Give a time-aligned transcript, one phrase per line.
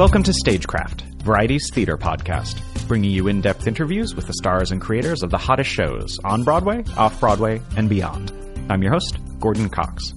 [0.00, 4.80] Welcome to Stagecraft, Variety's theater podcast, bringing you in depth interviews with the stars and
[4.80, 8.32] creators of the hottest shows on Broadway, off Broadway, and beyond.
[8.70, 10.14] I'm your host, Gordon Cox.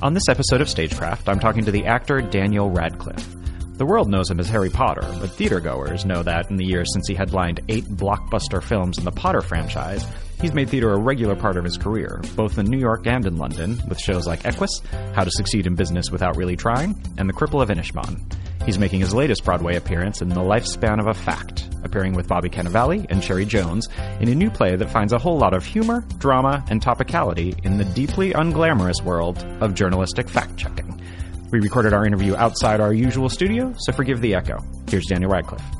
[0.00, 3.34] On this episode of Stagecraft, I'm talking to the actor Daniel Radcliffe.
[3.78, 7.08] The world knows him as Harry Potter, but theatergoers know that in the years since
[7.08, 10.06] he headlined eight blockbuster films in the Potter franchise,
[10.40, 13.38] he's made theater a regular part of his career, both in New York and in
[13.38, 14.82] London, with shows like Equus,
[15.14, 18.22] How to Succeed in Business Without Really Trying, and The Cripple of Inishmaan.
[18.66, 22.50] He's making his latest Broadway appearance in The Lifespan of a Fact, appearing with Bobby
[22.50, 23.88] Cannavale and Cherry Jones
[24.20, 27.78] in a new play that finds a whole lot of humor, drama, and topicality in
[27.78, 31.00] the deeply unglamorous world of journalistic fact checking.
[31.50, 34.62] We recorded our interview outside our usual studio, so forgive the echo.
[34.88, 35.79] Here's Daniel Radcliffe.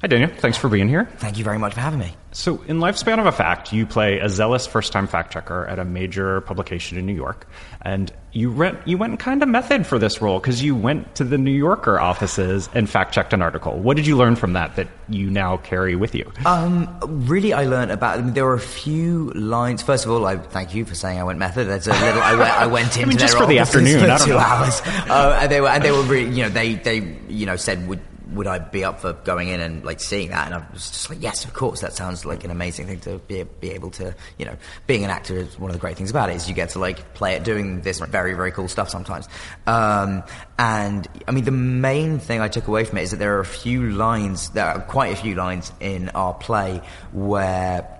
[0.00, 0.30] Hi, Daniel.
[0.30, 1.06] Thanks for being here.
[1.16, 2.14] Thank you very much for having me.
[2.30, 5.80] So, in Lifespan of a Fact, you play a zealous first time fact checker at
[5.80, 7.48] a major publication in New York.
[7.82, 11.24] And you, went, you went kind of method for this role because you went to
[11.24, 13.76] the New Yorker offices and fact checked an article.
[13.80, 16.30] What did you learn from that that you now carry with you?
[16.46, 16.86] Um,
[17.26, 18.20] really, I learned about.
[18.20, 19.82] I mean, there were a few lines.
[19.82, 21.66] First of all, I thank you for saying I went method.
[21.66, 22.22] That's a little.
[22.22, 22.50] I went.
[22.50, 24.38] I went into I mean, just for the afternoon, for I don't two know.
[24.38, 24.80] hours,
[25.10, 25.68] uh, and they were.
[25.68, 26.30] And they were really.
[26.30, 28.00] You know, they they you know said would
[28.32, 30.46] would I be up for going in and like seeing that?
[30.46, 31.80] And I was just like, yes, of course.
[31.80, 34.56] That sounds like an amazing thing to be be able to, you know,
[34.86, 36.78] being an actor is one of the great things about it is you get to
[36.78, 39.28] like play it doing this very very cool stuff sometimes.
[39.66, 40.22] Um,
[40.58, 43.40] and I mean, the main thing I took away from it is that there are
[43.40, 47.97] a few lines, there are quite a few lines in our play where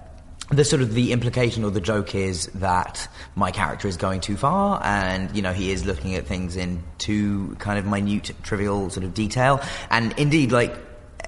[0.51, 4.37] the sort of the implication or the joke is that my character is going too
[4.37, 8.89] far and you know he is looking at things in too kind of minute trivial
[8.91, 9.61] sort of detail.
[9.91, 10.75] And indeed like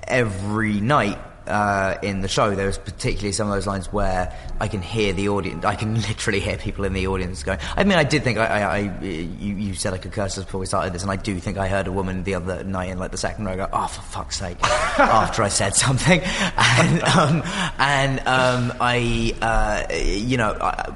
[0.04, 4.68] every night uh, in the show, there was particularly some of those lines where I
[4.68, 5.64] can hear the audience.
[5.64, 7.58] I can literally hear people in the audience going.
[7.76, 10.44] I mean, I did think I, I, I you, you said I could curse us
[10.44, 12.90] before we started this, and I do think I heard a woman the other night
[12.90, 16.20] in like the second row go, "Oh, for fuck's sake!" after I said something,
[16.56, 17.42] and um,
[17.78, 20.56] and um, I, uh, you know.
[20.60, 20.94] I,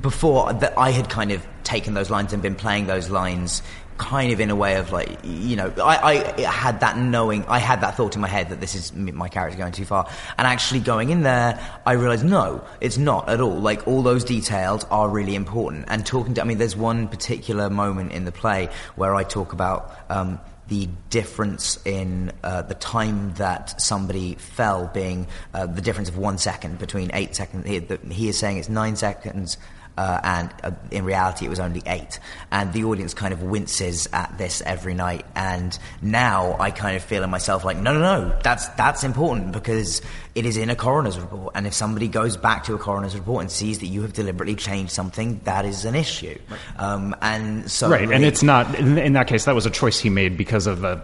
[0.00, 3.62] before that, I had kind of taken those lines and been playing those lines
[3.96, 7.58] kind of in a way of like you know I, I had that knowing I
[7.58, 10.08] had that thought in my head that this is my character going too far.
[10.36, 13.56] And actually going in there I realized no it's not at all.
[13.56, 15.86] Like all those details are really important.
[15.88, 19.52] And talking to I mean there's one particular moment in the play where I talk
[19.52, 26.08] about um, the difference in uh, the time that somebody fell being uh, the difference
[26.08, 27.66] of one second between eight seconds.
[27.66, 29.58] He, the, he is saying it's nine seconds
[29.96, 32.18] uh, and uh, in reality it was only eight.
[32.50, 35.24] And the audience kind of winces at this every night.
[35.34, 39.52] And now I kind of feel in myself like, no, no, no, that's that's important
[39.52, 40.02] because
[40.34, 41.52] it is in a coroner's report.
[41.54, 44.56] And if somebody goes back to a coroner's report and sees that you have deliberately
[44.56, 46.36] changed something, that is an issue.
[46.76, 49.44] Um, and so right, and it's not in, that case.
[49.44, 51.02] That was a choice he made because of a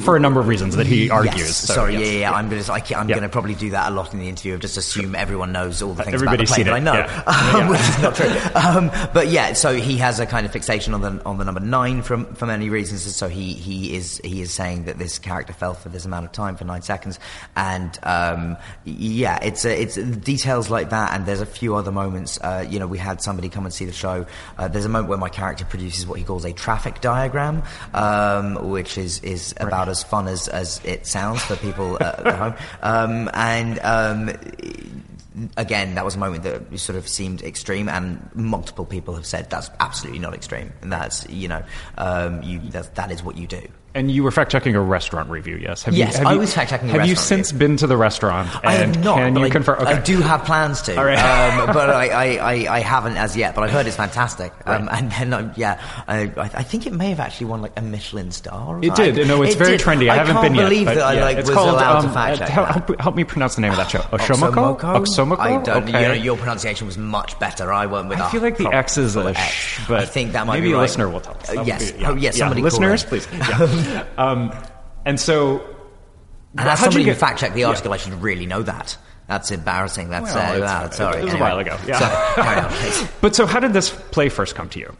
[0.00, 1.36] for a number of reasons that he argues.
[1.38, 1.56] Yes.
[1.56, 2.12] So, Sorry, yes.
[2.12, 3.16] yeah, yeah, I'm gonna, I, am Yeah.
[3.16, 4.54] going to probably do that a lot in the interview.
[4.54, 7.06] Of just assume everyone knows all the things Everybody's about the play seen that I
[7.06, 7.64] know, yeah.
[7.64, 8.30] um, which is not true.
[8.54, 11.60] Um, but yeah, so he has a kind of fixation on the on the number
[11.60, 13.02] nine from for many reasons.
[13.16, 16.32] So he he is he is saying that this character fell for this amount of
[16.32, 17.18] time for nine seconds,
[17.56, 18.41] and um,
[18.84, 21.12] yeah, it's it's details like that.
[21.12, 22.38] And there's a few other moments.
[22.40, 24.26] Uh, you know, we had somebody come and see the show.
[24.58, 27.62] Uh, there's a moment where my character produces what he calls a traffic diagram,
[27.94, 32.34] um, which is is about as fun as as it sounds for people uh, at
[32.34, 32.54] home.
[32.82, 34.30] Um, and um,
[35.56, 39.50] again, that was a moment that sort of seemed extreme, and multiple people have said
[39.50, 41.62] that's absolutely not extreme, and that's you know,
[41.98, 43.62] um, you that, that is what you do.
[43.94, 45.82] And you were fact checking a restaurant review, yes?
[45.82, 47.96] Have Yes, you, have I you- was fact-checking a Have you since been to the
[47.96, 48.48] restaurant?
[48.64, 49.18] I have not.
[49.18, 49.82] Can you I, confirm?
[49.82, 49.92] Okay.
[49.92, 51.18] I do have plans to, right.
[51.18, 53.54] um, but I, I, I, I haven't as yet.
[53.54, 55.78] But I've heard it's fantastic, um, and then um, yeah,
[56.08, 58.78] I, I I think it may have actually won like a Michelin star.
[58.82, 59.14] It something.
[59.14, 59.28] did.
[59.28, 59.86] No, it's It very did.
[59.86, 60.08] trendy.
[60.08, 60.64] I, haven't been yet.
[60.68, 62.98] believe but that I yeah, like it's was called, allowed um, to fact check help,
[63.00, 63.98] help, me pronounce the name of that show.
[63.98, 64.78] Oshomoko?
[64.80, 65.38] Oxomoco?
[65.38, 65.84] I don't.
[65.88, 66.02] Okay.
[66.02, 67.70] You know, your pronunciation was much better.
[67.70, 68.20] I went with.
[68.20, 70.72] I feel like the X is a sh, but I think that might maybe be
[70.72, 71.50] a listener will tell us.
[71.50, 71.92] Uh, yes.
[72.06, 72.38] Oh, yes.
[72.38, 73.26] Somebody listeners, please.
[73.82, 74.04] Yeah.
[74.18, 74.52] um,
[75.04, 75.62] and so,
[76.56, 77.68] And as you who get- fact checked the Yeah.
[77.68, 78.96] article, I should really know that.
[79.28, 80.10] That's embarrassing.
[80.10, 81.20] That's Well, uh, wow, sorry.
[81.20, 81.78] it was a while ago.
[81.86, 81.98] Yeah.
[82.34, 82.42] So,
[83.04, 83.08] on.
[83.20, 84.94] But so, how did this play first come to you?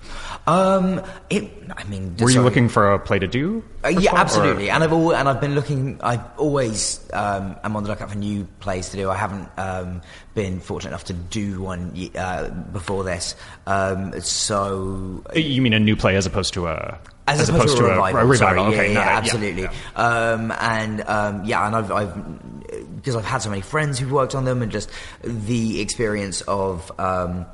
[0.47, 1.51] Um, it.
[1.77, 3.63] I mean, Were you looking for a play to do?
[3.85, 4.71] Uh, yeah, all, or- absolutely.
[4.71, 6.01] And I've al- and I've been looking.
[6.03, 9.11] I always um, am on the lookout for new plays to do.
[9.11, 10.01] I haven't um,
[10.35, 13.35] been fortunate enough to do one uh, before this.
[13.67, 17.91] Um, so You mean a new play as opposed to a as, opposed, to a
[17.91, 18.21] revival.
[18.21, 18.65] a revival.
[18.65, 19.63] Sorry, okay, yeah, no, yeah, absolutely.
[19.63, 19.73] yeah.
[19.95, 24.35] Um, and um, yeah, and I've, I've because I've had so many friends who've worked
[24.35, 24.91] on them, and just
[25.23, 26.91] the experience of.
[26.99, 27.47] Um,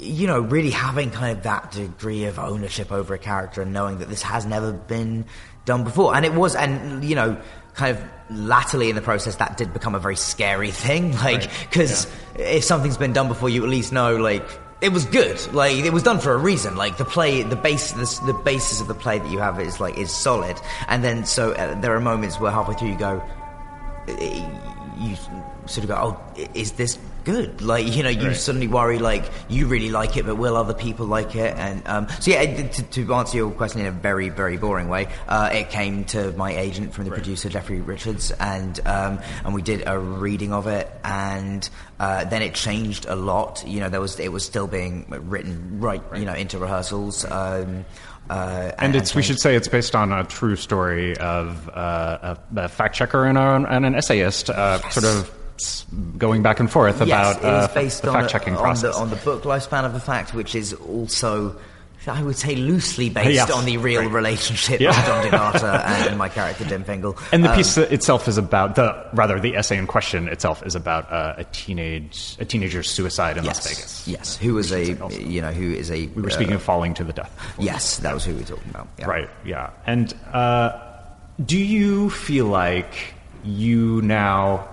[0.00, 3.98] you know, really having kind of that degree of ownership over a character and knowing
[3.98, 5.24] that this has never been
[5.64, 6.14] done before.
[6.14, 7.40] And it was, and, you know,
[7.74, 11.16] kind of latterly in the process, that did become a very scary thing.
[11.24, 12.06] Like, because
[12.36, 14.48] if something's been done before, you at least know, like,
[14.80, 15.52] it was good.
[15.52, 16.76] Like, it was done for a reason.
[16.76, 19.80] Like, the play, the base, the, the basis of the play that you have is,
[19.80, 20.60] like, is solid.
[20.88, 23.22] And then, so uh, there are moments where halfway through you go,
[24.98, 25.16] you
[25.66, 26.20] sort of go, oh,
[26.54, 26.98] is this
[27.28, 27.60] good?
[27.60, 28.36] Like, you know, you Right.
[28.36, 31.54] suddenly worry, like, you really like it, but will other people like it?
[31.58, 35.08] And um, so, yeah, to, to answer your question in a very, very boring way,
[35.28, 39.60] uh, it came to my agent from the producer, Jeffrey Richards, and um, and we
[39.60, 41.68] did a reading of it, and
[42.00, 43.62] uh, then it changed a lot.
[43.66, 47.26] You know, there was it was still being written right, you know, into rehearsals.
[47.30, 47.84] Um,
[48.30, 52.60] uh, And it's we should say it's based on a true story of uh, a,
[52.64, 55.30] a fact checker and, a, and an essayist, uh, sort of
[56.16, 58.94] going back and forth yes, about uh, based the on fact checking on process.
[58.94, 61.56] The, on the book lifespan of the fact, which is also,
[62.06, 64.10] I would say, loosely based Yes, on the real right.
[64.10, 64.90] relationship Yeah.
[64.90, 65.64] of John
[66.08, 67.16] and my character Jim Fingal.
[67.32, 70.74] and the Um, piece itself is about the rather the essay in question itself is
[70.74, 74.08] about uh, a teenage a teenager's suicide in yes, Las Vegas.
[74.08, 76.06] yes, who was a, you know, who is a.
[76.08, 77.32] We were speaking of falling to the death.
[77.58, 78.88] Yes, that was who we were talking about.
[78.98, 79.06] yeah.
[79.06, 79.30] Right.
[79.44, 79.70] Yeah.
[79.86, 80.72] And uh,
[81.44, 83.14] do you feel like
[83.44, 84.68] you now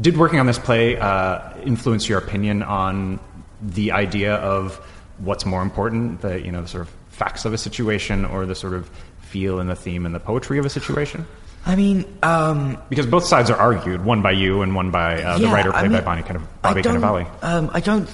[0.00, 3.20] did working on this play uh, influence your opinion on
[3.60, 4.76] the idea of
[5.18, 8.54] what's more important, the you know the sort of facts of a situation or the
[8.54, 8.88] sort of
[9.20, 11.26] feel and the theme and the poetry of a situation?
[11.64, 15.38] I mean, um, Because both sides are argued, one by you and one by uh,
[15.38, 17.28] the Yeah, writer I played by Bonnie kind of Bobby Cannavale.
[17.42, 18.08] Um, I don't.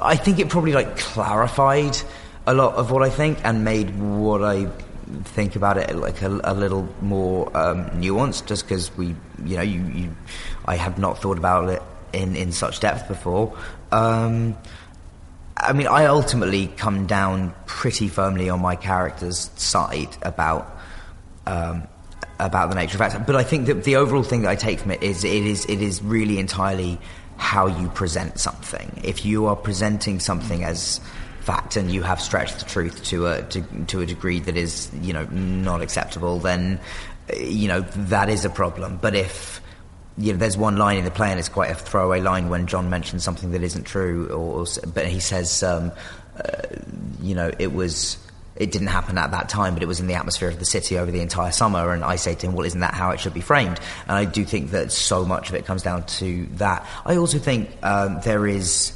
[0.00, 1.96] I think it probably like clarified
[2.46, 4.68] a lot of what I think and made what I
[5.22, 8.46] think about it like a, a little more um, nuanced.
[8.46, 9.14] Just because we,
[9.44, 10.16] you know, you, you,
[10.66, 11.82] I have not thought about it
[12.12, 13.56] in in such depth before.
[13.92, 14.56] Um,
[15.56, 20.78] I mean, I ultimately come down pretty firmly on my character's side about
[21.46, 21.86] um,
[22.38, 23.26] about the nature of fact.
[23.26, 25.64] But I think that the overall thing that I take from it is it is
[25.66, 26.98] it is really entirely
[27.36, 29.00] how you present something.
[29.02, 31.00] If you are presenting something as
[31.44, 34.90] fact and you have stretched the truth to a to, to a degree that is
[35.00, 36.80] you know not acceptable, then
[37.36, 38.98] you know that is a problem.
[39.00, 39.60] But if
[40.16, 42.66] you know, there's one line in the play, and it's quite a throwaway line when
[42.66, 45.92] John mentions something that isn't true, or, or but he says, um,
[46.36, 46.62] uh,
[47.20, 48.18] you know, it was.
[48.56, 50.96] It didn't happen at that time, but it was in the atmosphere of the city
[50.96, 51.92] over the entire summer.
[51.92, 54.24] And I say to him, "Well, isn't that how it should be framed?" And I
[54.24, 56.86] do think that so much of it comes down to that.
[57.04, 58.93] I also think um, there is,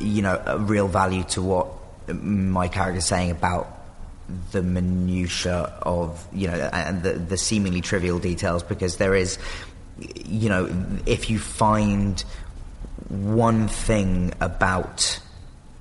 [0.00, 1.66] you know, a real value to what
[2.08, 3.82] my character is saying about
[4.52, 9.38] the minutia of you know and the, the seemingly trivial details because there is
[10.24, 10.68] you know
[11.06, 12.24] if you find
[13.08, 15.20] one thing about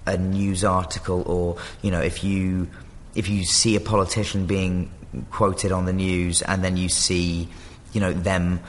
[0.06, 2.68] a news article or you know if you
[3.16, 4.92] if you see a politician being
[5.30, 7.48] quoted on the news and then you see
[7.94, 8.60] you know them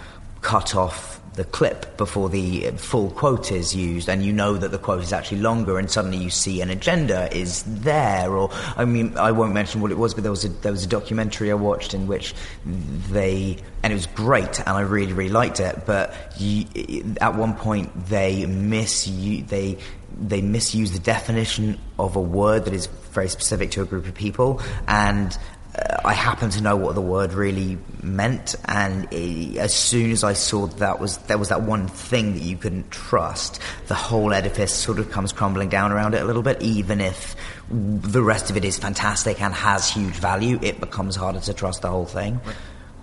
[0.43, 4.71] cut off the clip before the uh, full quote is used and you know that
[4.71, 8.85] the quote is actually longer and suddenly you see an agenda is there or I
[8.85, 11.51] mean I won't mention what it was but there was a there was a documentary
[11.51, 12.35] I watched in which
[12.65, 16.67] they and it was great and I really really liked it but you,
[17.21, 19.79] at one point they miss you they
[20.21, 24.15] they misuse the definition of a word that is very specific to a group of
[24.15, 25.37] people and
[25.75, 30.23] uh, I happened to know what the word really meant, and it, as soon as
[30.23, 34.35] I saw that was there was that one thing that you couldn't trust, the whole
[34.35, 36.61] edifice sort of comes crumbling down around it a little bit.
[36.61, 37.37] Even if
[37.71, 41.81] the rest of it is fantastic and has huge value, it becomes harder to trust
[41.81, 42.41] the whole thing.
[42.45, 42.57] Right.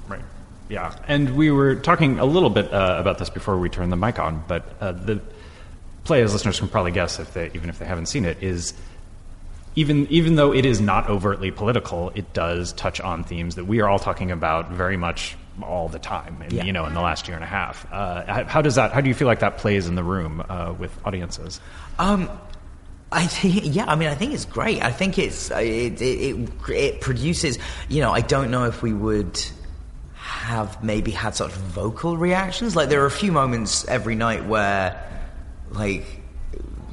[0.07, 0.21] right.
[0.69, 3.97] Yeah, and we were talking a little bit uh, about this before we turned the
[3.97, 5.21] mic on, but uh, the
[6.03, 8.73] play, as listeners can probably guess, if they even if they haven't seen it, is
[9.75, 13.81] even even though it is not overtly political, it does touch on themes that we
[13.81, 16.41] are all talking about very much all the time.
[16.41, 16.63] And, Yeah.
[16.63, 17.85] You know, in the last year and a half.
[17.91, 18.91] Uh, how- does that?
[18.93, 21.59] How do you feel like that plays in the room uh, with audiences?
[21.97, 22.29] Um,
[23.11, 24.83] I think, yeah, I mean, I think it's great.
[24.83, 27.57] I think it's uh, it, it it it produces.
[27.89, 29.39] You know, I don't know if we would
[30.13, 32.75] have maybe had such vocal reactions.
[32.75, 35.01] Like there are a few moments every night where,
[35.71, 36.05] like.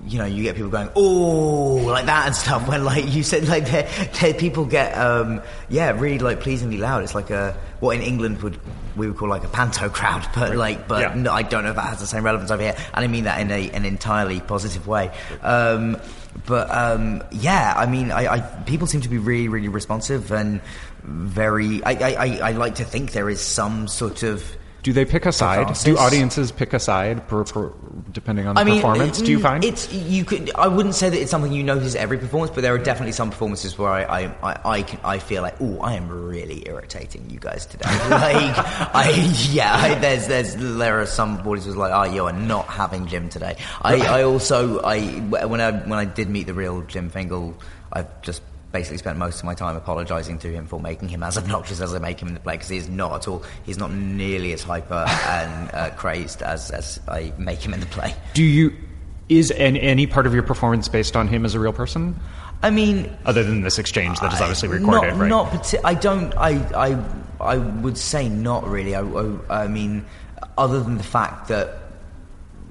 [0.06, 2.68] You know, you get people going, oh, like that and stuff.
[2.68, 3.88] When, like you said, like they
[4.20, 7.02] they people get, um, yeah, really like pleasingly loud.
[7.02, 8.58] It's like a what in England would
[8.96, 11.14] we would call like a panto crowd, but like, but Yeah.
[11.14, 12.76] no, I don't know if that has the same relevance over here.
[12.94, 15.10] And I mean that in a, an entirely positive way.
[15.42, 15.98] Um,
[16.46, 20.60] but um, yeah, I mean, I, I, people seem to be really, really responsive and
[21.02, 21.82] very.
[21.82, 24.44] I, I, I like to think there is some sort of.
[24.86, 25.74] Do they pick a side?
[25.82, 27.72] Do audiences pick a side per, per,
[28.12, 29.20] depending on the I mean, performance?
[29.20, 29.64] Do you mm, find?
[29.64, 30.54] it's you could?
[30.54, 33.30] I wouldn't say that it's something you notice every performance, but there are definitely some
[33.30, 37.28] performances where I I, I, I, can, I feel like, oh, I am really irritating
[37.28, 37.88] you guys today.
[38.10, 38.54] like,
[38.94, 39.10] I
[39.50, 43.08] yeah, I, there's there's there are some bodies audiences like, oh, you are not having
[43.08, 43.56] Jim today.
[43.82, 45.00] I, I also I
[45.46, 47.56] when I when I did meet the real Jim Fingal,
[47.92, 48.40] I've just.
[48.76, 51.95] Basically, spent most of my time apologising to him for making him as obnoxious as
[51.95, 53.42] I make him in the play because he's not at all.
[53.64, 57.87] He's not nearly as hyper and uh, crazed as, as I make him in the
[57.87, 58.14] play.
[58.35, 58.75] Do you?
[59.30, 62.21] Is an, any part of your performance based on him as a real person?
[62.62, 65.28] I mean, Other than this exchange that is obviously recorded, not, right?
[65.28, 66.35] Not I don't.
[66.37, 67.02] I, I.
[67.40, 68.95] I would say not really.
[68.95, 70.04] I, I, I mean,
[70.59, 71.78] other than the fact that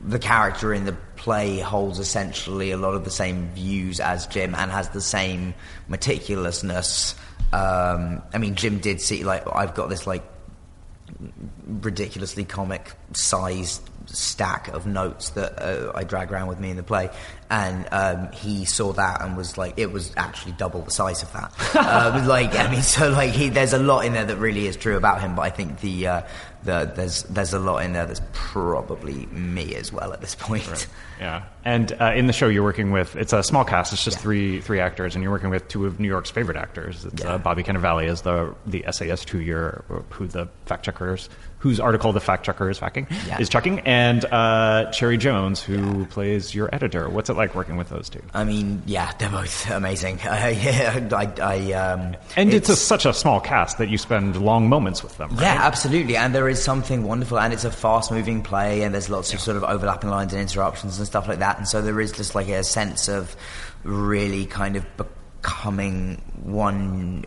[0.04, 4.54] the character in the play holds essentially a lot of the same views as Jim
[4.54, 5.56] and has the same
[5.90, 7.16] meticulousness.
[7.52, 10.22] Um, I mean, Jim did see like I've got this like
[11.66, 16.84] ridiculously comic sized stack of notes that uh, I drag around with me in the
[16.84, 17.10] play,
[17.50, 21.32] and um, he saw that and was like, it was actually double the size of
[21.34, 21.76] that.
[22.16, 24.76] um, like, I mean, so like, he, there's a lot in there that really is
[24.76, 26.22] true about him, but I think the, uh,
[26.64, 30.88] the there's there's a lot in there that's probably me as well at this point.
[31.20, 33.94] Yeah, and uh, in the show you're working with it's a small cast.
[33.94, 37.06] It's just three three actors, and you're working with two of New York's favorite actors.
[37.06, 41.80] It's uh, Bobby Cannavale as the the essayist who you're who the fact checkers whose
[41.80, 43.40] article the fact checker is facking Yeah.
[43.40, 47.10] is checking, and uh, Cherry Jones who plays your editor.
[47.10, 48.22] What's it like working with those two?
[48.34, 50.20] I mean, yeah, they're both amazing.
[50.36, 54.42] Uh, yeah, I, I um, And it's, a, such a small cast that you spend
[54.42, 55.30] long moments with them.
[55.32, 55.42] Right?
[55.42, 56.18] Yeah, absolutely.
[56.18, 59.40] And there is something wonderful, and it's a fast moving play, and there's lots of
[59.40, 61.58] sort of overlapping lines and interruptions and stuff like that.
[61.58, 63.36] And so there is just like a sense of
[63.84, 64.86] really kind of
[65.46, 67.24] becoming one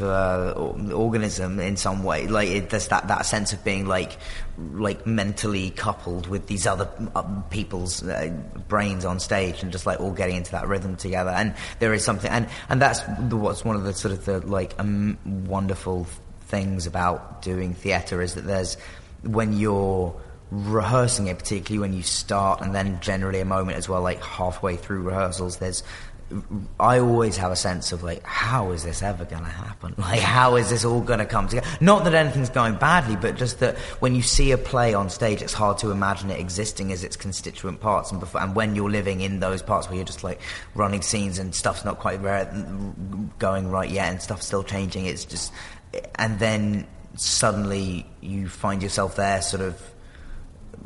[0.00, 0.50] uh,
[0.92, 2.26] organism in some way.
[2.26, 4.18] Like it, there's that, that sense of being like
[4.72, 8.32] like mentally coupled with these other uh, people's uh,
[8.66, 11.30] brains on stage and just like all getting into that rhythm together.
[11.30, 13.00] And there is something, and and that's
[13.30, 16.06] what's one of the sort of the like um, wonderful
[16.46, 18.76] things about doing theatre is that there's
[19.22, 24.02] when you're rehearsing it, particularly when you start, and then generally a moment as well,
[24.02, 25.84] like halfway through rehearsals, there's.
[26.80, 29.94] I always have a sense of like, how is this ever going to happen?
[30.06, 31.66] Like, how is this all going to come together?
[31.80, 35.42] Not that anything's going badly, but just that when you see a play on stage,
[35.42, 38.10] it's hard to imagine it existing as its constituent parts.
[38.10, 40.40] And, before, and when you're living in those parts where you're just like
[40.74, 42.22] running scenes and stuff's not quite
[43.38, 45.52] going right yet, and stuff's still changing, it's just,
[46.16, 49.80] and then suddenly you find yourself there, sort of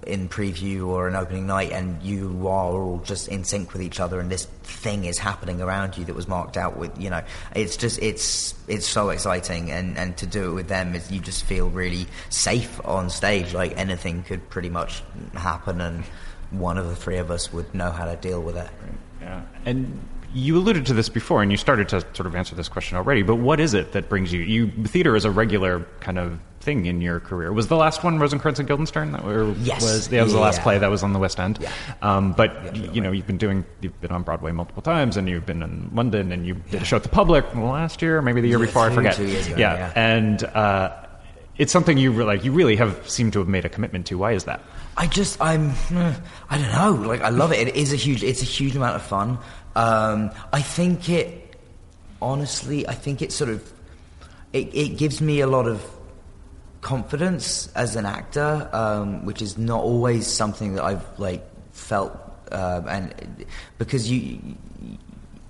[0.07, 4.01] in preview or an opening night and you are all just in sync with each
[4.01, 7.23] other and this thing is happening around you that was marked out with you know
[7.55, 11.21] it's just it's it's so exciting and and to do it with them is you
[11.21, 15.03] just feel really safe on stage like anything could pretty much
[15.35, 16.05] happen and
[16.51, 18.71] one of the three of us would know how to deal with it
[19.21, 19.43] Yeah.
[19.65, 20.01] And
[20.33, 23.23] you alluded to this before, and you started to sort of answer this question already.
[23.23, 24.41] But what is it that brings you?
[24.41, 27.53] You theater is a regular kind of thing in your career.
[27.53, 29.13] Was the last one Rosencrantz and Guildenstern?
[29.13, 29.83] That or Yes.
[29.83, 31.59] was that was the last play that was on the West End.
[31.61, 31.71] Yeah.
[32.03, 35.47] Um, but you know, you've been doing, you've been on Broadway multiple times, and you've
[35.47, 38.49] been in London, and you did a show at the Public last year, maybe the
[38.49, 38.87] year Yeah, before.
[38.91, 39.19] I forget.
[39.19, 39.57] ago, yeah.
[39.59, 39.93] yeah.
[39.97, 40.93] And uh,
[41.57, 42.45] it's something you re- like.
[42.45, 44.19] You really have seemed to have made a commitment to.
[44.19, 44.61] Why is that?
[44.97, 47.09] I just I'm I don't know.
[47.09, 47.69] Like I love it.
[47.69, 48.23] It is a huge.
[48.23, 49.39] It's a huge amount of fun.
[49.77, 51.57] Um, I think it.
[52.23, 53.73] Honestly, I think it sort of
[54.53, 55.83] it, it gives me a lot of
[56.81, 62.13] confidence as an actor, um, which is not always something that I've like felt,
[62.51, 63.47] uh, and
[63.79, 64.41] because you,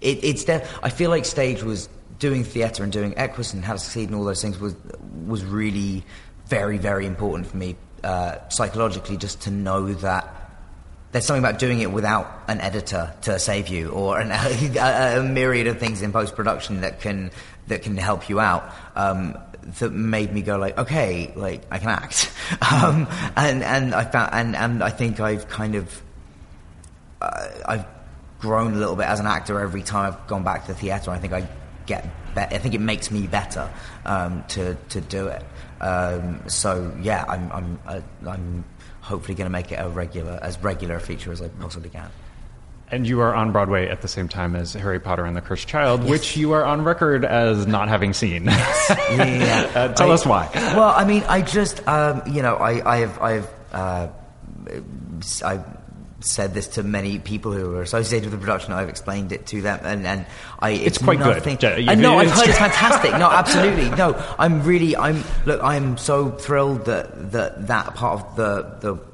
[0.01, 0.67] it, it's there.
[0.83, 4.17] I feel like stage was doing theatre and doing Equus and How to Succeed and
[4.17, 4.75] all those things was
[5.27, 6.05] was really
[6.47, 10.37] very very important for me uh, psychologically, just to know that.
[11.13, 14.31] There's something about doing it without an editor to save you, or an,
[14.77, 17.33] a, a myriad of things in post production that can
[17.67, 18.73] that can help you out.
[18.95, 19.37] Um,
[19.79, 22.33] that made me go like, okay, like I can act,
[22.73, 26.03] um, and and I found and and I think I've kind of
[27.21, 27.87] uh, I've
[28.41, 31.11] grown a little bit as an actor every time I've gone back to the theatre.
[31.11, 31.49] I think I
[31.87, 32.55] get better.
[32.55, 33.71] I think it makes me better
[34.05, 35.45] um, to to do it.
[35.81, 38.65] Um, so yeah, I'm I'm uh, I'm
[39.01, 42.11] hopefully going to make it a regular as regular a feature as I possibly can.
[42.93, 45.69] And you are on Broadway at the same time as Harry Potter and the Cursed
[45.69, 46.11] Child, yes.
[46.11, 48.45] which you are on record as not having seen.
[48.47, 49.71] yeah.
[49.75, 50.51] uh, tell I, us why.
[50.55, 54.09] Well, I mean, I just, um, you know, I, I've, I've, uh,
[55.45, 55.65] I
[56.21, 58.73] said this to many people who are associated with the production.
[58.73, 60.27] I've explained it to them, and, and
[60.59, 61.89] I it's, it's quite nothing, good.
[61.89, 63.13] I know I've heard it's fantastic.
[63.13, 63.91] No, absolutely.
[63.91, 65.63] No, I'm really I'm look.
[65.63, 69.10] I'm so thrilled that that that part of the the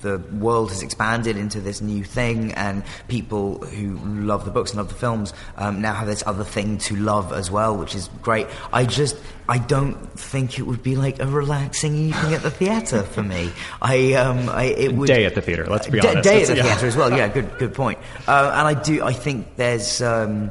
[0.00, 4.78] the world has expanded into this new thing, and people who love the books and
[4.78, 8.08] love the films um, now have this other thing to love as well, which is
[8.22, 8.46] great.
[8.72, 9.16] I just
[9.48, 13.52] I don't think it would be like a relaxing evening at the theatre for me.
[13.80, 15.66] I, um, I it would day at the theatre.
[15.66, 16.24] Let's be honest.
[16.24, 16.62] Day at the yeah.
[16.64, 17.10] theatre as well.
[17.10, 17.98] Yeah, good good point.
[18.26, 19.02] Uh, and I do.
[19.02, 20.02] I think there's.
[20.02, 20.50] Um,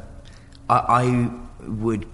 [0.70, 1.32] I, I
[1.68, 2.08] would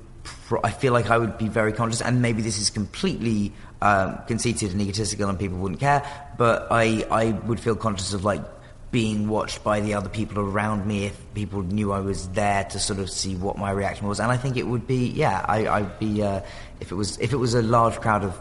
[0.64, 4.72] I feel like I would be very conscious, and maybe this is completely um, conceited
[4.72, 6.04] and egotistical, and people wouldn't care.
[6.38, 8.44] But I, I would feel conscious of like
[8.92, 12.80] being watched by the other people around me if people knew I was there to
[12.80, 14.20] sort of see what my reaction was.
[14.20, 16.42] And I think it would be, yeah, I, I'd be uh,
[16.80, 18.38] if it was if it was a large crowd of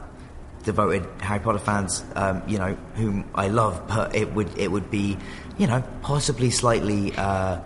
[0.64, 4.90] devoted Harry Potter fans, um, you know, whom I love, but it would it would
[4.90, 5.16] be,
[5.56, 7.14] you know, possibly slightly.
[7.16, 7.60] Uh,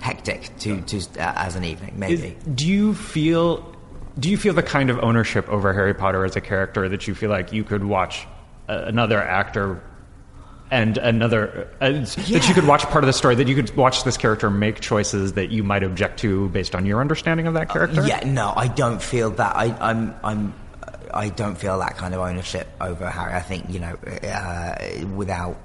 [0.00, 3.71] hectic to, to uh, as an evening maybe Is, do you feel
[4.18, 7.14] do you feel the kind of ownership over Harry Potter as a character that you
[7.14, 8.26] feel like you could watch
[8.68, 9.82] another actor
[10.70, 12.02] and another uh, yeah.
[12.02, 14.80] that you could watch part of the story that you could watch this character make
[14.80, 18.00] choices that you might object to based on your understanding of that uh, character?
[18.00, 19.54] Uh, yeah, no, I don't feel that.
[19.54, 20.54] I, I'm, I'm,
[21.12, 23.34] I don't feel that kind of ownership over Harry.
[23.34, 25.58] I think you know, uh, without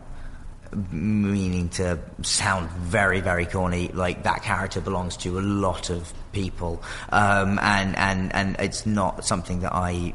[0.91, 6.82] meaning to sound very, very corny, like that character belongs to a lot of people,
[7.10, 10.13] um, and and and it's not something that I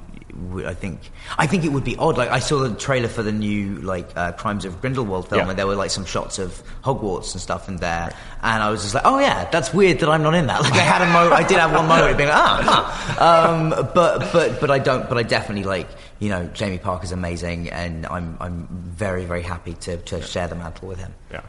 [0.65, 2.17] I think I think it would be odd.
[2.17, 5.49] Like I saw the trailer for the new like uh, Crimes of Grindelwald film, yeah.
[5.51, 8.15] and there were like some shots of Hogwarts and stuff in there, right.
[8.43, 10.63] and I was just like, oh yeah, that's weird that I'm not in that.
[10.63, 13.51] Like I had a mo, I did have one moment of being like, ah, huh.
[13.51, 15.09] um, but but but I don't.
[15.09, 19.75] But I definitely like you know Jamie Parker's amazing, and I'm I'm very very happy
[19.75, 21.13] to to share the mantle with him.
[21.31, 21.43] Yeah.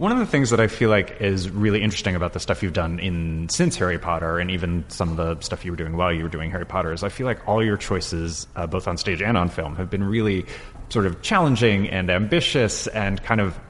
[0.00, 2.72] One of the things that I feel like is really interesting about the stuff you've
[2.72, 6.10] done in since Harry Potter, and even some of the stuff you were doing while
[6.10, 8.96] you were doing Harry Potter, is I feel like all your choices, uh, both on
[8.96, 10.46] stage and on film, have been really
[10.88, 13.60] sort of challenging and ambitious and kind of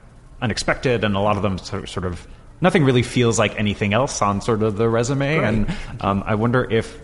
[0.40, 2.28] unexpected, and a lot of them sort of
[2.60, 5.36] nothing really feels like anything else on sort of the resume.
[5.36, 5.48] Great.
[5.48, 6.96] And um, I wonder if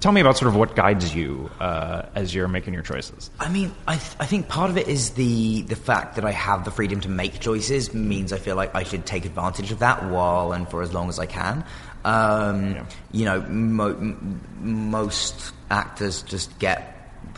[0.00, 3.30] tell me about sort of what guides you uh, as you're making your choices.
[3.40, 6.32] I mean, I, th- I think part of it is the the fact that I
[6.32, 9.80] have the freedom to make choices means I feel like I should take advantage of
[9.80, 11.64] that while and for as long as I can.
[12.04, 12.86] Um, yeah.
[13.12, 16.92] You know, mo- m- most actors just get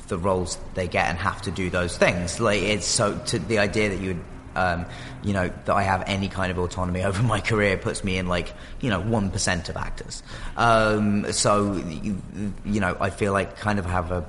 [0.09, 2.41] the roles they get and have to do those things.
[2.41, 4.87] Like it's so to the idea that you would um,
[5.23, 8.27] you know, that I have any kind of autonomy over my career puts me in
[8.27, 10.23] like, you know, 1% of actors.
[10.57, 14.25] Um, so, you know, I feel like kind of have a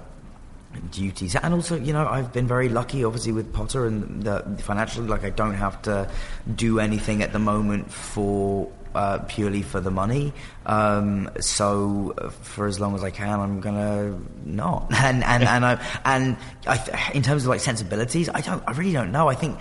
[0.91, 5.07] duties and also you know I've been very lucky obviously with Potter and the, financially
[5.07, 6.09] like I don't have to
[6.55, 10.33] do anything at the moment for uh, purely for the money.
[10.65, 14.91] Um, so for as long as I can, I'm gonna not.
[15.09, 18.63] And and and I and I, in terms of like sensibilities, I don't.
[18.67, 19.27] I really don't know.
[19.29, 19.59] I think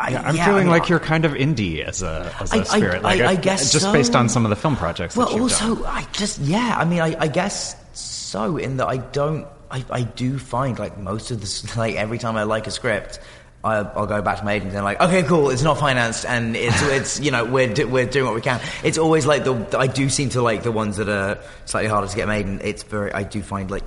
[0.00, 2.58] I, am yeah, feeling I mean, like you're kind of indie as a, as a
[2.58, 3.02] I, spirit.
[3.02, 3.92] Like I, guess just so.
[3.92, 5.16] based on some of the film projects.
[5.16, 5.84] Well, also, done.
[5.86, 6.76] I just yeah.
[6.78, 8.56] I mean, I, guess so.
[8.56, 9.46] In that I don't.
[9.70, 13.18] I, I do find like most of this like every time I like a script,
[13.64, 16.54] I'll, I'll, go back to my agent and like, okay, cool, it's not financed and
[16.54, 18.60] it's, it's you know, we're, do, we're doing what we can.
[18.84, 22.06] It's always like the, I do seem to like the ones that are slightly harder
[22.06, 23.82] to get made and it's very, I do find like,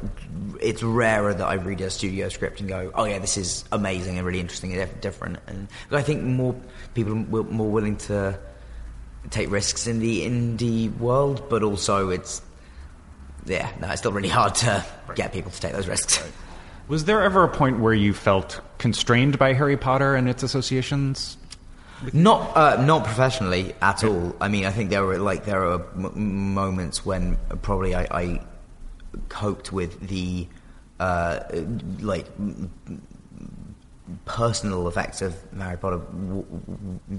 [0.61, 4.17] it's rarer that I read a studio script and go, oh yeah, this is amazing
[4.17, 5.39] and really interesting and different.
[5.47, 6.55] And I think more
[6.93, 8.39] people are more willing to
[9.29, 12.41] take risks in the indie world, but also it's,
[13.45, 16.23] yeah, no, it's still really hard to get people to take those risks.
[16.87, 21.37] Was there ever a point where you felt constrained by Harry Potter and its associations?
[22.13, 24.35] Not uh, not professionally at all.
[24.41, 28.41] I mean, I think there were like there are m- moments when probably I, I
[29.29, 30.47] coped with the
[30.99, 31.39] uh,
[31.99, 32.27] like
[34.25, 36.01] personal effects of Harry Potter,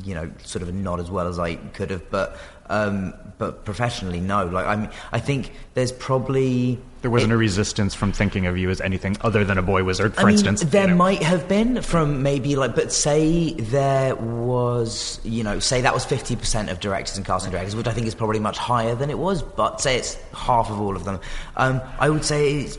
[0.03, 2.37] you know, sort of not as well as I could have, but
[2.69, 4.47] um, but professionally, no.
[4.47, 8.71] Like I mean, I think there's probably There wasn't a resistance from thinking of you
[8.71, 10.63] as anything other than a boy wizard, for I mean, instance.
[10.63, 10.97] there you know.
[10.97, 16.05] might have been from maybe like, but say there was, you know, say that was
[16.05, 19.11] fifty percent of directors and casting directors, which I think is probably much higher than
[19.11, 19.43] it was.
[19.43, 21.21] But say it's half of all of them.
[21.57, 22.79] Um, I would say, it's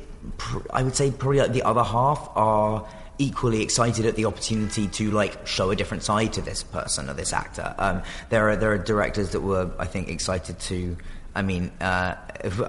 [0.71, 5.12] I would say probably like the other half are equally excited at the opportunity to
[5.12, 7.73] like show a different side to this person or this actor.
[7.78, 10.97] Um, there are there are directors that were, I think, excited to.
[11.36, 12.13] I mean, uh,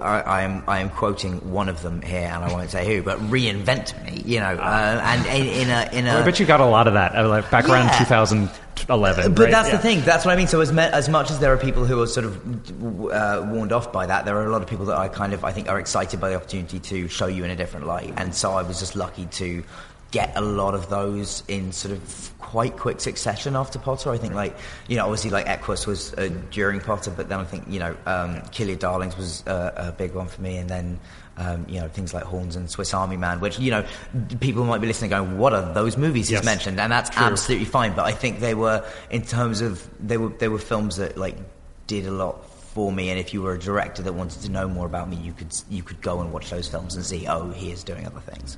[0.01, 3.19] I, am I am quoting one of them here, and I won't say who, but
[3.19, 6.09] reinvent me, you know, uh, and in, in a in a.
[6.09, 9.35] Well, I bet you got a lot of that uh, like, back around 2011.
[9.35, 9.51] But right?
[9.51, 9.75] that's Yeah.
[9.75, 10.01] the thing.
[10.01, 10.47] That's what I mean.
[10.47, 13.71] So as, me- as much as there are people who are sort of uh, warned
[13.71, 15.69] off by that, there are a lot of people that I kind of I think
[15.69, 18.13] are excited by the opportunity to show you in a different light.
[18.17, 19.63] And so I was just lucky to
[20.15, 24.09] get a lot of those in sort of quite quick succession after Potter.
[24.11, 24.55] I think like
[24.87, 27.93] you know obviously like Equus was uh, during Potter, but then I think you know
[28.05, 30.99] um, Kill Your Darlings was uh, a big one for me, and then.
[31.37, 33.83] Um, you know things like Horns and Swiss Army Man, which you know
[34.39, 36.39] people might be listening, going, "What are those movies Yes.
[36.39, 37.25] he's mentioned?" And that's True.
[37.25, 37.91] absolutely fine.
[37.93, 41.35] But I think they were, in terms of they were they were films that like
[41.87, 42.37] did a lot
[42.75, 43.09] for me.
[43.09, 45.55] And if you were a director that wanted to know more about me, you could
[45.69, 48.57] you could go and watch those films and see, oh, he is doing other things.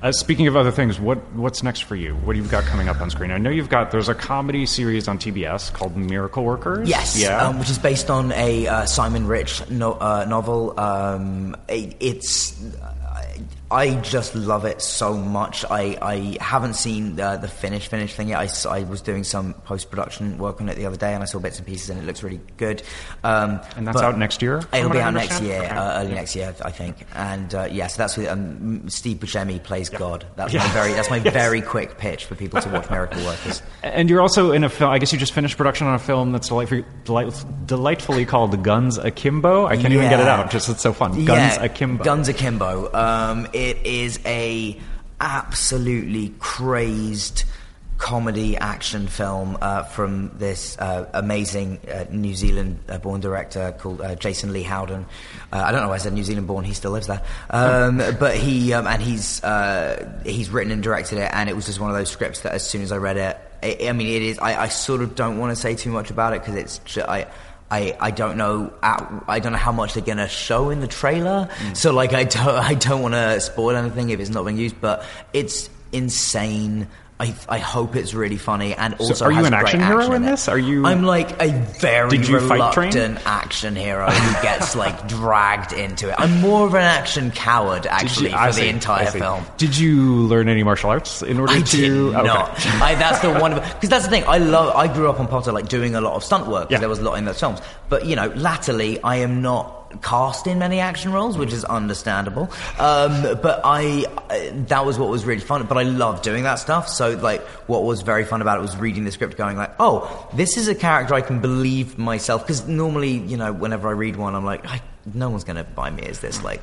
[0.00, 2.14] Uh, speaking of other things, what what's next for you?
[2.14, 3.32] What do you've got coming up on screen?
[3.32, 6.88] I know you've got there's a comedy series on TBS called Miracle Workers.
[6.88, 7.48] Yes, yeah.
[7.48, 10.78] um, which is based on a uh, Simon Rich no, uh, novel.
[10.78, 12.54] Um, it, it's
[13.70, 15.62] I just love it so much.
[15.70, 18.38] I, I haven't seen the, the finished finished thing yet.
[18.66, 21.26] I, I was doing some post production work on it the other day, and I
[21.26, 22.82] saw bits and pieces, and it looks really good.
[23.24, 25.68] Um, And that's out next year, It'll be out next year, Okay.
[25.68, 27.04] uh, early next year, I think.
[27.14, 30.24] And uh, yeah, so that's with um, Steve Buscemi plays God.
[30.36, 30.60] That's Yeah.
[30.66, 31.34] my very that's my Yes.
[31.34, 33.60] very quick pitch for people to watch Miracle Workers.
[33.82, 34.90] And you're also in a film.
[34.90, 38.96] I guess you just finished production on a film that's delightfully, delight, delightfully called Guns
[38.96, 39.66] Akimbo.
[39.66, 40.50] I can't even get it out.
[40.50, 41.12] Just it's so fun.
[41.26, 42.02] Guns yeah, Akimbo.
[42.02, 42.94] Guns Akimbo.
[42.94, 44.78] Um, it is a
[45.20, 47.42] absolutely crazed
[47.96, 54.00] comedy action film uh, from this uh, amazing uh, New Zealand uh, born director called
[54.00, 55.04] uh, Jason Lei Howden.
[55.52, 56.64] Uh, I don't know why I said New Zealand born.
[56.64, 59.42] He still lives there, um, but he um, and he's
[60.24, 62.64] he's written and directed it, and it was just one of those scripts that as
[62.64, 64.38] soon as I read it, I I mean, it is.
[64.38, 66.98] I, I sort of don't want to say too much about it because it's.
[66.98, 67.26] I,
[67.70, 71.48] I, I don't know I don't know how much they're gonna show in the trailer.
[71.74, 74.80] So like I don't I don't want to spoil anything if it's not being used.
[74.80, 76.88] But it's insane.
[77.20, 80.26] I, I hope it's really funny and also are you an action hero in it.
[80.26, 80.46] this?
[80.48, 81.50] Are you- I'm like a
[81.80, 86.14] very Did you reluctant action hero who gets like dragged into it.
[86.16, 89.44] I'm more of an action coward actually you- for see, the entire film.
[89.56, 91.76] Did you learn any martial arts in order I to?
[91.76, 92.24] did okay.
[92.28, 94.24] I, that's the one because that's the thing.
[94.28, 94.76] I love.
[94.76, 96.70] I grew up on Potter, like doing a lot of stunt work.
[96.70, 96.78] Yeah.
[96.78, 100.46] There was a lot in those films, but you know, latterly I am not cast
[100.46, 102.50] in many action roles, which is understandable.
[102.78, 105.64] Um, but I, I- that was what was really fun.
[105.66, 106.88] But I love doing that stuff.
[106.88, 110.28] So like, what was very fun about it was reading the script, going like, oh,
[110.34, 112.42] this is a character I can believe myself.
[112.42, 114.64] Because normally, you know, whenever I read one, I'm like,
[115.14, 116.60] no one's going to buy me as this like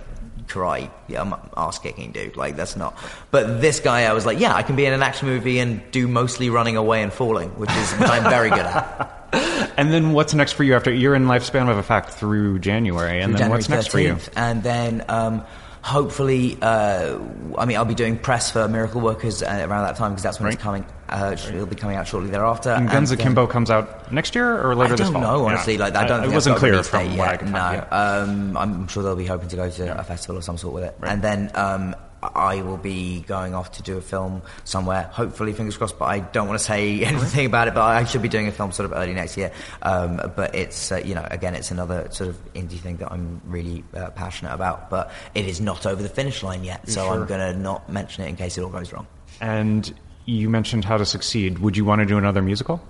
[0.48, 2.38] karate, yeah, ass kicking dude.
[2.38, 2.96] Like that's not.
[3.32, 5.82] But this guy, I was like, yeah, I can be in an action movie and
[5.92, 9.12] do mostly running away and falling, which is I'm very good at.
[9.78, 13.22] And then what's next for you after you're in lifespan of a fact through January?
[13.22, 14.18] And then January what's next for you?
[14.38, 15.44] And then um,
[15.82, 17.20] hopefully, uh,
[17.58, 20.40] I mean, I'll be doing press for Miracle Workers uh, around that time because that's
[20.40, 20.86] when it's coming.
[21.10, 22.70] Uh, it'll be coming out shortly thereafter.
[22.72, 25.22] And Guns Akimbo comes out next year or later I this don't fall?
[25.22, 25.54] know, Yeah.
[25.54, 25.78] honestly.
[25.78, 26.24] Like, I don't.
[26.24, 27.58] it wasn't I've got a clear from what I could No.
[27.72, 27.88] Yeah.
[27.92, 30.84] um, I'm sure they'll be hoping to go to a festival of some sort with
[30.86, 31.12] it, Right.
[31.12, 31.96] and then um,
[32.36, 35.04] I will be going off to do a film somewhere.
[35.12, 36.00] Hopefully, fingers crossed.
[36.00, 37.74] But I don't want to say anything about it.
[37.74, 39.52] But I should be doing a film sort of early next year.
[39.82, 43.42] Um, but it's uh, you know, again, it's another sort of indie thing that I'm
[43.46, 44.90] really uh, passionate about.
[44.90, 47.14] But it is not over the finish line yet, so Sure.
[47.14, 49.06] I'm going to not mention it in case it all goes wrong.
[49.42, 49.94] And
[50.26, 51.60] you mentioned How to Succeed.
[51.60, 52.82] Would you want to do another musical?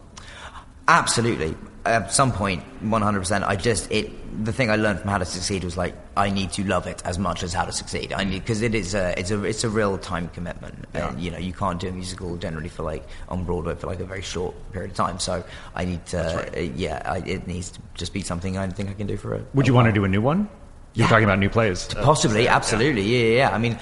[0.88, 1.56] Absolutely.
[1.86, 3.44] At some point, 100%.
[3.44, 4.12] I just, it,
[4.44, 7.02] the thing I learned from How to Succeed was like, I need to love it
[7.06, 8.12] as much as How to Succeed.
[8.12, 10.86] I need, because it is a, it's a, it's a real time commitment.
[10.94, 14.00] And, you know, you can't do a musical generally for like, on Broadway for like
[14.00, 15.20] a very short period of time.
[15.20, 15.44] So
[15.76, 18.94] I need to, uh, yeah, I, it needs to just be something I think I
[18.94, 19.46] can do for a.
[19.54, 20.50] Would a you want to do a new one?
[20.96, 21.86] You're talking about new plays.
[21.94, 23.38] Possibly, absolutely, yeah, yeah.
[23.38, 23.50] yeah.
[23.56, 23.78] I mean,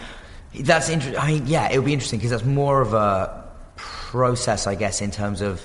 [0.59, 1.21] that's interesting.
[1.21, 5.01] I mean, yeah, it would be interesting because that's more of a process, I guess,
[5.01, 5.61] in terms of.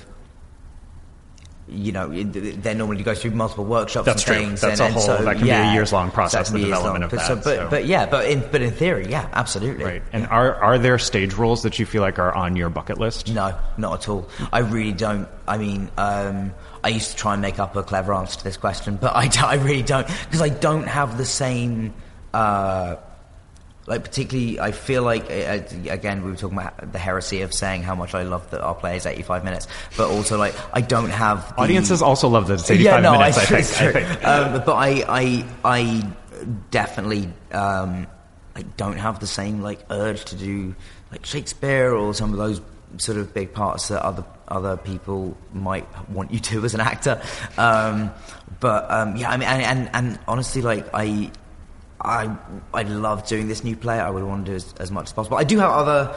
[1.71, 4.57] You know, they normally go through multiple workshops That's and true.
[4.57, 7.11] That's and, a whole- so, that can be a years-long process, that the development of
[7.11, 9.85] But so- that, but, so- but yeah, but in but in theory, yeah, absolutely.
[9.85, 10.03] Right.
[10.13, 13.31] And are are there stage roles that you feel like are on your bucket list?
[13.33, 14.29] No, not at all.
[14.53, 15.29] I really don't.
[15.47, 18.57] I mean, um, I used to try and make up a clever answer to this
[18.57, 21.93] question, but I, I really don't because I don't have the same.
[22.33, 22.97] Uh,
[23.89, 27.83] like particularly, I feel like uh, again we were talking about the heresy of saying
[27.83, 31.11] how much I love that our play is eighty-five minutes, but also like I don't
[31.11, 33.93] have the, Audiences also love that it's 85 yeah, no, minutes, I, it's think.
[33.93, 34.01] true.
[34.01, 34.25] I think.
[34.25, 36.13] Um, but I, I, I
[36.71, 38.07] definitely um,
[38.55, 40.75] like don't have the same like urge to do
[41.11, 42.61] like Shakespeare or some of those
[42.99, 47.23] sort of big parts that other other people might want you to as an actor.
[47.57, 48.11] Um,
[48.61, 51.31] but um, yeah, I mean, and, and, and honestly, like I.
[52.01, 52.37] I
[52.73, 53.99] I love doing this new play.
[53.99, 55.37] I would want to do as, as much as possible.
[55.37, 56.15] I do have other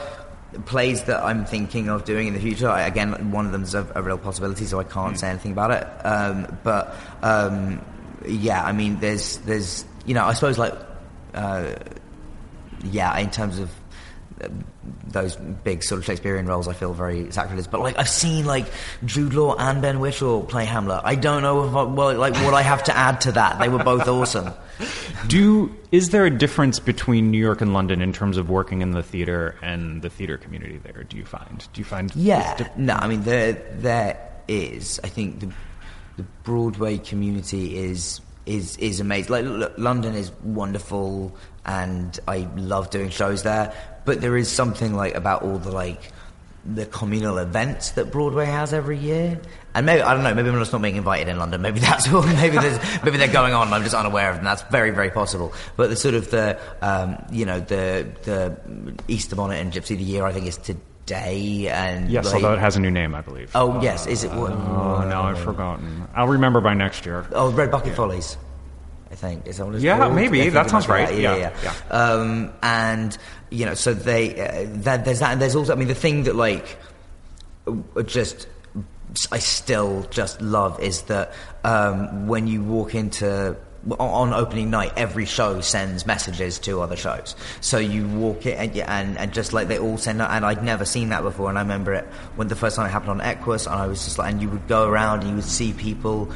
[0.66, 2.70] plays that I'm thinking of doing in the future.
[2.70, 5.54] I, again, one of them is a, a real possibility, so I can't say anything
[5.54, 5.88] about it.
[6.06, 7.84] Um, but um,
[8.28, 10.74] yeah, I mean, there's there's you know, I suppose like
[11.34, 11.74] uh,
[12.84, 13.72] yeah, in terms of
[14.42, 14.50] uh,
[15.12, 17.68] those big sort of Shakespearean roles, I feel very sacrilegious.
[17.68, 18.66] But like I've seen like
[19.06, 21.02] Jude Law and Ben Whishaw play Hamlet.
[21.04, 23.60] I don't know if I, well, like what I have to add to that.
[23.60, 24.54] They were both awesome.
[25.28, 28.92] Do is there a difference between New York and London in terms of working in
[28.92, 31.04] the theater and the theater community there?
[31.04, 31.68] Do you find?
[31.74, 32.16] Do you find?
[32.16, 35.00] Yeah, no, I mean there there is.
[35.04, 35.52] I think the
[36.18, 39.32] the Broadway community is is is amazing.
[39.32, 43.74] Like look, London is wonderful, and I love doing shows there.
[44.06, 46.12] But there is something like about all the like
[46.64, 49.42] the communal events that Broadway has every year.
[49.74, 50.34] And maybe I don't know.
[50.34, 51.62] Maybe I'm just not being invited in London.
[51.62, 52.26] Maybe that's what.
[52.36, 53.72] Maybe there's, maybe they're going on.
[53.74, 54.46] I'm just unaware of them.
[54.46, 55.54] That's very very possible.
[55.76, 60.04] But the sort of the um, you know the the Easter Bonnet and Gypsy the
[60.04, 60.58] Year I think is
[61.06, 61.68] today.
[61.68, 63.52] And Yes, like- although it has a new name, I believe.
[63.56, 64.32] Oh yes, is it?
[64.32, 66.08] What, Oh no, I've forgotten.
[66.16, 67.26] I'll remember by next year.
[67.34, 68.38] Oh, Red Bucket Follies.
[69.12, 70.16] I think is that what it's Yeah, called?
[70.16, 70.48] maybe.
[70.50, 71.10] That sounds right.
[71.10, 71.18] that.
[71.20, 71.74] Yeah, Yeah, yeah.
[71.90, 71.96] yeah.
[71.98, 73.18] Um, and
[73.50, 75.74] you know, so they uh, that, there's that, and there's also.
[75.74, 76.78] I mean, the thing that like
[77.68, 78.48] uh, just
[79.32, 81.34] I still just love is that
[81.66, 83.58] um, when you walk into
[84.00, 87.36] on opening night, every show sends messages to other shows.
[87.62, 90.86] So you walk it and, and, and just like they all send, and I'd never
[90.86, 91.50] seen that before.
[91.50, 94.04] And I remember it when the first time it happened on Equus, and I was
[94.04, 96.32] just like, and you would go around and you would see people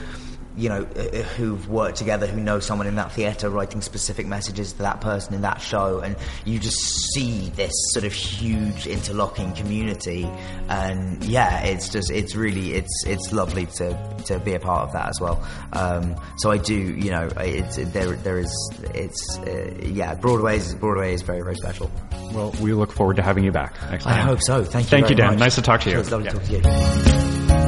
[0.57, 4.25] you know, uh, uh, who've worked together, who know someone in that theatre, writing specific
[4.25, 6.15] messages to that person in that show, and
[6.45, 6.79] you just
[7.13, 10.29] see this sort of huge interlocking community,
[10.69, 14.93] and yeah, it's just, it's really, it's, it's lovely to, to be a part of
[14.93, 15.45] that as well.
[15.73, 20.73] Um, so I do, you know, it's, there, there is, it's, uh, yeah, Broadway is,
[20.75, 21.91] Broadway is very, very special.
[22.33, 24.13] Well, we look forward to having you back next time.
[24.13, 24.63] I hope so.
[24.63, 24.89] Thank you.
[24.89, 25.31] Thank you, Dan.
[25.31, 25.39] much.
[25.39, 25.95] Nice to talk to you.
[25.95, 26.31] It was lovely Yeah.
[26.31, 27.64] to talk to you.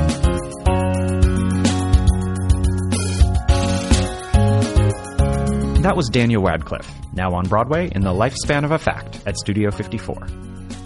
[5.88, 9.72] That was Daniel Radcliffe, now on Broadway in The Lifespan of a Fact at Studio
[9.72, 10.28] 54.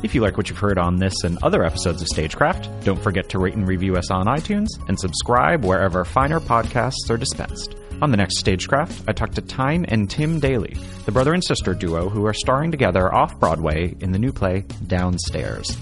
[0.03, 3.27] If you like what you've heard on this and other episodes of Stagecraft, don't forget
[3.29, 7.73] to rate and review us on iTunes and subscribe wherever finer podcasts are dispensed.
[8.03, 11.73] On the next Stagecraft, I talk to Tyne and Tim Daly, the brother and sister
[11.73, 15.75] duo who are starring together off Broadway in the new play Downstairs.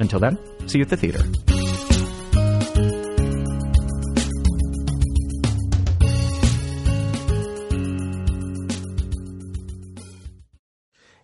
[0.00, 1.22] Until then, see you at the theater.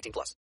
[0.00, 0.40] 18 plus.